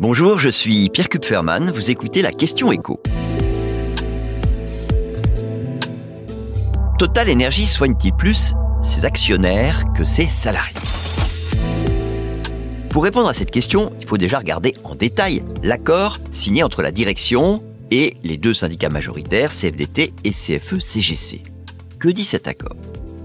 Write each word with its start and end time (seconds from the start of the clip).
Bonjour, 0.00 0.38
je 0.38 0.48
suis 0.48 0.88
Pierre 0.88 1.10
Kupferman, 1.10 1.70
vous 1.72 1.90
écoutez 1.90 2.22
la 2.22 2.32
question 2.32 2.72
écho. 2.72 3.02
Total 6.98 7.30
Energy 7.30 7.66
soigne-t-il 7.66 8.14
plus 8.14 8.54
ses 8.80 9.04
actionnaires 9.04 9.84
que 9.94 10.04
ses 10.04 10.26
salariés? 10.26 10.80
Pour 12.88 13.04
répondre 13.04 13.28
à 13.28 13.34
cette 13.34 13.50
question, 13.50 13.92
il 14.00 14.06
faut 14.06 14.16
déjà 14.16 14.38
regarder 14.38 14.74
en 14.84 14.94
détail 14.94 15.44
l'accord 15.62 16.16
signé 16.30 16.62
entre 16.62 16.80
la 16.80 16.92
direction 16.92 17.62
et 17.90 18.16
les 18.24 18.38
deux 18.38 18.54
syndicats 18.54 18.88
majoritaires, 18.88 19.50
CFDT 19.50 20.14
et 20.24 20.30
CFE-CGC. 20.30 21.42
Que 21.98 22.08
dit 22.08 22.24
cet 22.24 22.48
accord? 22.48 22.76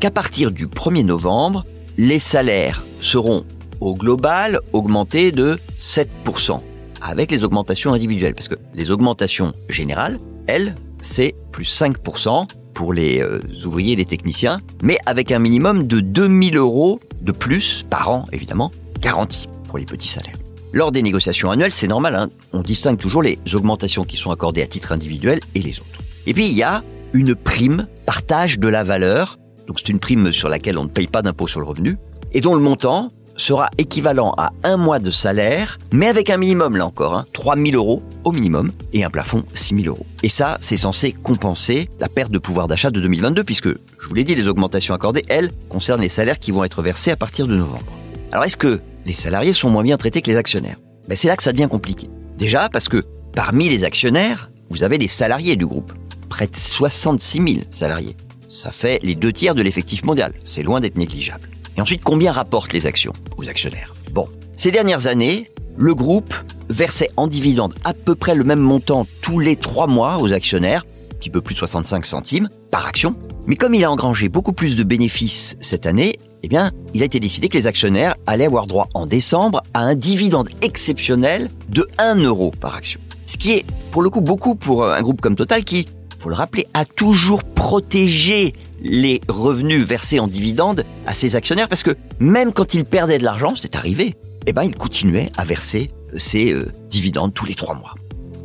Qu'à 0.00 0.10
partir 0.10 0.50
du 0.50 0.66
1er 0.66 1.04
novembre, 1.04 1.62
les 1.98 2.18
salaires 2.18 2.84
seront 3.00 3.44
global 3.92 4.60
augmentés 4.72 5.32
de 5.32 5.58
7%, 5.78 6.60
avec 7.02 7.30
les 7.30 7.44
augmentations 7.44 7.92
individuelles, 7.92 8.34
parce 8.34 8.48
que 8.48 8.56
les 8.74 8.90
augmentations 8.90 9.52
générales, 9.68 10.18
elles, 10.46 10.74
c'est 11.02 11.34
plus 11.52 11.64
5% 11.64 12.48
pour 12.72 12.92
les 12.92 13.20
euh, 13.20 13.40
ouvriers 13.66 13.92
et 13.92 13.96
les 13.96 14.06
techniciens, 14.06 14.60
mais 14.82 14.98
avec 15.04 15.30
un 15.30 15.38
minimum 15.38 15.86
de 15.86 16.00
2000 16.00 16.56
euros 16.56 17.00
de 17.20 17.32
plus 17.32 17.84
par 17.88 18.10
an, 18.10 18.24
évidemment, 18.32 18.70
garanti 19.00 19.48
pour 19.68 19.78
les 19.78 19.84
petits 19.84 20.08
salaires. 20.08 20.36
Lors 20.72 20.90
des 20.90 21.02
négociations 21.02 21.50
annuelles, 21.50 21.72
c'est 21.72 21.86
normal, 21.86 22.16
hein, 22.16 22.30
on 22.52 22.60
distingue 22.60 22.98
toujours 22.98 23.22
les 23.22 23.38
augmentations 23.52 24.04
qui 24.04 24.16
sont 24.16 24.32
accordées 24.32 24.62
à 24.62 24.66
titre 24.66 24.90
individuel 24.90 25.38
et 25.54 25.60
les 25.60 25.78
autres. 25.78 26.00
Et 26.26 26.34
puis 26.34 26.48
il 26.48 26.54
y 26.54 26.62
a 26.62 26.82
une 27.12 27.36
prime 27.36 27.86
partage 28.06 28.58
de 28.58 28.66
la 28.66 28.82
valeur, 28.82 29.38
donc 29.68 29.78
c'est 29.78 29.90
une 29.90 30.00
prime 30.00 30.32
sur 30.32 30.48
laquelle 30.48 30.76
on 30.78 30.84
ne 30.84 30.88
paye 30.88 31.06
pas 31.06 31.22
d'impôt 31.22 31.46
sur 31.46 31.60
le 31.60 31.66
revenu, 31.66 31.96
et 32.32 32.40
dont 32.40 32.54
le 32.54 32.60
montant 32.60 33.12
sera 33.36 33.70
équivalent 33.78 34.34
à 34.38 34.52
un 34.62 34.76
mois 34.76 34.98
de 34.98 35.10
salaire, 35.10 35.78
mais 35.92 36.08
avec 36.08 36.30
un 36.30 36.36
minimum 36.36 36.76
là 36.76 36.86
encore, 36.86 37.14
hein, 37.14 37.26
3000 37.32 37.74
euros 37.74 38.02
au 38.24 38.32
minimum, 38.32 38.72
et 38.92 39.04
un 39.04 39.10
plafond 39.10 39.44
6000 39.54 39.88
euros. 39.88 40.06
Et 40.22 40.28
ça, 40.28 40.56
c'est 40.60 40.76
censé 40.76 41.12
compenser 41.12 41.88
la 42.00 42.08
perte 42.08 42.32
de 42.32 42.38
pouvoir 42.38 42.68
d'achat 42.68 42.90
de 42.90 43.00
2022, 43.00 43.44
puisque, 43.44 43.68
je 43.68 44.08
vous 44.08 44.14
l'ai 44.14 44.24
dit, 44.24 44.34
les 44.34 44.48
augmentations 44.48 44.94
accordées, 44.94 45.24
elles, 45.28 45.50
concernent 45.68 46.02
les 46.02 46.08
salaires 46.08 46.38
qui 46.38 46.52
vont 46.52 46.64
être 46.64 46.82
versés 46.82 47.10
à 47.10 47.16
partir 47.16 47.46
de 47.46 47.56
novembre. 47.56 47.92
Alors 48.32 48.44
est-ce 48.44 48.56
que 48.56 48.80
les 49.06 49.12
salariés 49.12 49.54
sont 49.54 49.70
moins 49.70 49.82
bien 49.82 49.96
traités 49.96 50.22
que 50.22 50.30
les 50.30 50.36
actionnaires? 50.36 50.78
Mais 51.08 51.16
c'est 51.16 51.28
là 51.28 51.36
que 51.36 51.42
ça 51.42 51.52
devient 51.52 51.68
compliqué. 51.70 52.08
Déjà 52.36 52.68
parce 52.68 52.88
que 52.88 53.04
parmi 53.34 53.68
les 53.68 53.84
actionnaires, 53.84 54.50
vous 54.70 54.82
avez 54.82 54.98
les 54.98 55.08
salariés 55.08 55.56
du 55.56 55.66
groupe. 55.66 55.92
Près 56.28 56.46
de 56.46 56.56
66 56.56 57.54
000 57.54 57.64
salariés. 57.70 58.16
Ça 58.48 58.70
fait 58.70 58.98
les 59.02 59.14
deux 59.14 59.32
tiers 59.32 59.54
de 59.54 59.62
l'effectif 59.62 60.04
mondial. 60.04 60.34
C'est 60.44 60.62
loin 60.62 60.80
d'être 60.80 60.96
négligeable. 60.96 61.48
Et 61.76 61.80
ensuite, 61.80 62.02
combien 62.02 62.32
rapportent 62.32 62.72
les 62.72 62.86
actions 62.86 63.12
aux 63.36 63.48
actionnaires? 63.48 63.94
Bon, 64.12 64.28
ces 64.56 64.70
dernières 64.70 65.06
années, 65.06 65.50
le 65.76 65.94
groupe 65.94 66.34
versait 66.68 67.10
en 67.16 67.26
dividende 67.26 67.74
à 67.84 67.94
peu 67.94 68.14
près 68.14 68.34
le 68.34 68.44
même 68.44 68.60
montant 68.60 69.06
tous 69.22 69.40
les 69.40 69.56
trois 69.56 69.86
mois 69.86 70.18
aux 70.20 70.32
actionnaires, 70.32 70.84
un 71.12 71.16
petit 71.16 71.30
peu 71.30 71.40
plus 71.40 71.54
de 71.54 71.58
65 71.58 72.06
centimes 72.06 72.48
par 72.70 72.86
action. 72.86 73.16
Mais 73.46 73.56
comme 73.56 73.74
il 73.74 73.84
a 73.84 73.90
engrangé 73.90 74.28
beaucoup 74.28 74.52
plus 74.52 74.76
de 74.76 74.84
bénéfices 74.84 75.56
cette 75.60 75.86
année, 75.86 76.18
eh 76.42 76.48
bien, 76.48 76.72
il 76.94 77.02
a 77.02 77.06
été 77.06 77.20
décidé 77.20 77.48
que 77.48 77.58
les 77.58 77.66
actionnaires 77.66 78.14
allaient 78.26 78.46
avoir 78.46 78.66
droit 78.66 78.88
en 78.94 79.06
décembre 79.06 79.62
à 79.74 79.80
un 79.80 79.94
dividende 79.94 80.48
exceptionnel 80.62 81.48
de 81.68 81.88
1 81.98 82.16
euro 82.16 82.52
par 82.60 82.74
action. 82.74 83.00
Ce 83.26 83.36
qui 83.36 83.52
est, 83.52 83.64
pour 83.90 84.02
le 84.02 84.10
coup, 84.10 84.20
beaucoup 84.20 84.54
pour 84.54 84.86
un 84.86 85.02
groupe 85.02 85.20
comme 85.20 85.36
Total 85.36 85.64
qui, 85.64 85.86
faut 86.24 86.30
le 86.30 86.36
rappeler, 86.36 86.66
a 86.72 86.86
toujours 86.86 87.44
protégé 87.44 88.54
les 88.80 89.20
revenus 89.28 89.84
versés 89.84 90.20
en 90.20 90.26
dividende 90.26 90.84
à 91.06 91.12
ses 91.12 91.36
actionnaires 91.36 91.68
parce 91.68 91.82
que 91.82 91.90
même 92.18 92.54
quand 92.54 92.72
ils 92.72 92.86
perdaient 92.86 93.18
de 93.18 93.24
l'argent, 93.24 93.52
c'est 93.54 93.76
arrivé, 93.76 94.14
eh 94.46 94.54
ben, 94.54 94.62
ils 94.62 94.74
continuaient 94.74 95.30
à 95.36 95.44
verser 95.44 95.90
ces 96.16 96.50
euh, 96.50 96.72
dividendes 96.88 97.34
tous 97.34 97.44
les 97.44 97.54
trois 97.54 97.74
mois. 97.74 97.94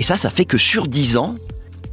Et 0.00 0.02
ça, 0.02 0.16
ça 0.16 0.28
fait 0.28 0.44
que 0.44 0.58
sur 0.58 0.88
10 0.88 1.18
ans, 1.18 1.36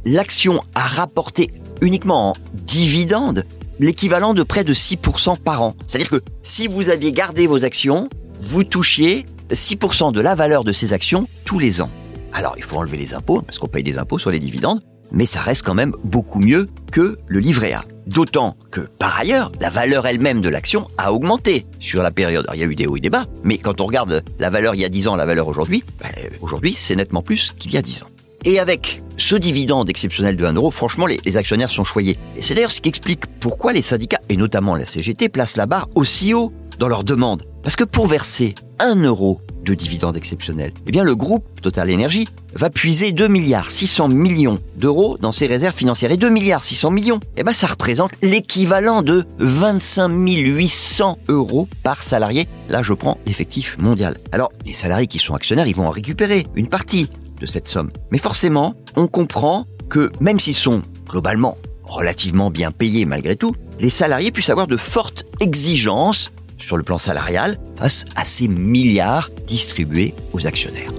l'action 0.04 0.60
a 0.74 0.80
rapporté 0.80 1.52
uniquement 1.80 2.30
en 2.30 2.32
dividendes 2.52 3.44
l'équivalent 3.78 4.34
de 4.34 4.42
près 4.42 4.64
de 4.64 4.74
6% 4.74 5.38
par 5.38 5.62
an. 5.62 5.76
C'est-à-dire 5.86 6.10
que 6.10 6.20
si 6.42 6.66
vous 6.66 6.90
aviez 6.90 7.12
gardé 7.12 7.46
vos 7.46 7.64
actions, 7.64 8.08
vous 8.40 8.64
touchiez 8.64 9.24
6% 9.52 10.10
de 10.10 10.20
la 10.20 10.34
valeur 10.34 10.64
de 10.64 10.72
ces 10.72 10.92
actions 10.92 11.28
tous 11.44 11.60
les 11.60 11.80
ans. 11.80 11.90
Alors 12.32 12.54
il 12.56 12.64
faut 12.64 12.76
enlever 12.76 12.96
les 12.96 13.14
impôts, 13.14 13.40
parce 13.40 13.60
qu'on 13.60 13.68
paye 13.68 13.84
des 13.84 13.98
impôts 13.98 14.18
sur 14.18 14.32
les 14.32 14.40
dividendes, 14.40 14.82
mais 15.12 15.26
ça 15.26 15.40
reste 15.40 15.64
quand 15.64 15.74
même 15.74 15.94
beaucoup 16.04 16.40
mieux 16.40 16.68
que 16.92 17.18
le 17.26 17.40
livret 17.40 17.72
A. 17.72 17.84
D'autant 18.06 18.56
que, 18.70 18.80
par 18.80 19.18
ailleurs, 19.18 19.50
la 19.60 19.68
valeur 19.68 20.06
elle-même 20.06 20.40
de 20.40 20.48
l'action 20.48 20.88
a 20.96 21.12
augmenté 21.12 21.66
sur 21.80 22.02
la 22.02 22.10
période. 22.10 22.44
Alors, 22.44 22.54
il 22.54 22.60
y 22.60 22.64
a 22.64 22.66
eu 22.66 22.76
des 22.76 22.86
hauts 22.86 22.96
et 22.96 23.00
des 23.00 23.10
bas, 23.10 23.26
mais 23.42 23.58
quand 23.58 23.80
on 23.80 23.86
regarde 23.86 24.22
la 24.38 24.50
valeur 24.50 24.74
il 24.74 24.80
y 24.80 24.84
a 24.84 24.88
10 24.88 25.08
ans, 25.08 25.16
la 25.16 25.26
valeur 25.26 25.48
aujourd'hui, 25.48 25.82
ben, 26.00 26.10
aujourd'hui 26.40 26.74
c'est 26.74 26.94
nettement 26.94 27.22
plus 27.22 27.52
qu'il 27.58 27.72
y 27.72 27.76
a 27.76 27.82
10 27.82 28.04
ans. 28.04 28.06
Et 28.44 28.60
avec 28.60 29.02
ce 29.16 29.34
dividende 29.34 29.90
exceptionnel 29.90 30.36
de 30.36 30.44
1 30.44 30.52
euro, 30.52 30.70
franchement, 30.70 31.06
les, 31.06 31.36
actionnaires 31.36 31.70
sont 31.70 31.82
choyés. 31.82 32.16
Et 32.36 32.42
c'est 32.42 32.54
d'ailleurs 32.54 32.70
ce 32.70 32.80
qui 32.80 32.88
explique 32.88 33.26
pourquoi 33.40 33.72
les 33.72 33.82
syndicats, 33.82 34.20
et 34.28 34.36
notamment 34.36 34.76
la 34.76 34.84
CGT, 34.84 35.28
placent 35.28 35.56
la 35.56 35.66
barre 35.66 35.88
aussi 35.96 36.32
haut 36.32 36.52
dans 36.78 36.86
leurs 36.86 37.02
demandes. 37.02 37.42
Parce 37.64 37.74
que 37.74 37.82
pour 37.82 38.06
verser 38.06 38.54
1 38.78 39.02
euro 39.02 39.40
de 39.66 39.74
dividende 39.74 40.16
exceptionnel, 40.16 40.72
eh 40.86 40.92
bien 40.92 41.02
le 41.02 41.16
groupe 41.16 41.44
Total 41.60 41.92
Energy 41.92 42.28
va 42.54 42.70
puiser 42.70 43.12
2 43.12 43.28
milliards 43.28 43.70
600 43.70 44.08
millions 44.08 44.60
d'euros 44.76 45.18
dans 45.20 45.32
ses 45.32 45.46
réserves 45.46 45.74
financières. 45.74 46.12
Et 46.12 46.16
2 46.16 46.30
milliards 46.30 46.64
600 46.64 46.90
millions, 46.92 47.20
eh 47.36 47.42
ben 47.42 47.52
ça 47.52 47.66
représente 47.66 48.12
l'équivalent 48.22 49.02
de 49.02 49.24
25 49.38 50.08
800 50.08 51.18
euros 51.28 51.68
par 51.82 52.02
salarié. 52.02 52.48
Là, 52.68 52.82
je 52.82 52.94
prends 52.94 53.18
l'effectif 53.26 53.76
mondial. 53.78 54.16
Alors, 54.32 54.52
les 54.64 54.72
salariés 54.72 55.08
qui 55.08 55.18
sont 55.18 55.34
actionnaires, 55.34 55.66
ils 55.66 55.76
vont 55.76 55.88
en 55.88 55.90
récupérer 55.90 56.46
une 56.54 56.68
partie 56.68 57.10
de 57.40 57.46
cette 57.46 57.68
somme. 57.68 57.90
Mais 58.10 58.18
forcément, 58.18 58.74
on 58.94 59.08
comprend 59.08 59.66
que 59.88 60.10
même 60.20 60.40
s'ils 60.40 60.54
sont 60.54 60.82
globalement 61.08 61.58
relativement 61.82 62.50
bien 62.50 62.72
payés 62.72 63.04
malgré 63.04 63.36
tout, 63.36 63.54
les 63.78 63.90
salariés 63.90 64.30
puissent 64.30 64.50
avoir 64.50 64.66
de 64.66 64.76
fortes 64.76 65.24
exigences 65.40 66.32
sur 66.58 66.76
le 66.76 66.82
plan 66.82 66.98
salarial 66.98 67.58
face 67.76 68.04
à 68.16 68.24
ces 68.24 68.48
milliards 68.48 69.30
distribués 69.46 70.14
aux 70.32 70.46
actionnaires. 70.46 70.92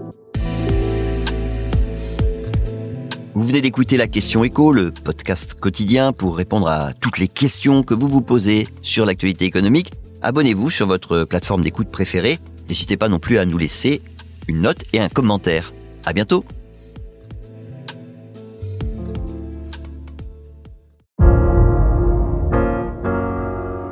Vous 3.34 3.44
venez 3.44 3.62
d'écouter 3.62 3.97
la 3.97 4.07
question 4.07 4.44
écho, 4.44 4.72
le 4.72 4.91
podcast 4.91 5.53
quotidien 5.53 6.12
pour 6.12 6.35
répondre 6.35 6.68
à 6.68 6.94
toutes 6.94 7.19
les 7.19 7.28
questions 7.28 7.84
que 7.84 7.94
vous 7.94 8.07
vous 8.07 8.22
posez 8.22 8.68
sur 8.81 9.06
l'actualité 9.06 9.45
économique. 9.45 9.91
Abonnez-vous 10.23 10.72
sur 10.72 10.88
votre 10.88 11.23
plateforme 11.23 11.63
d'écoute 11.63 11.89
préférée. 11.89 12.39
N'hésitez 12.68 12.97
pas 12.97 13.09
non 13.09 13.19
plus 13.19 13.38
à 13.38 13.45
nous 13.45 13.59
laisser 13.59 14.01
une 14.47 14.62
note 14.62 14.84
et 14.91 15.00
un 15.00 15.09
commentaire. 15.09 15.72
À 16.06 16.13
bientôt. 16.13 16.44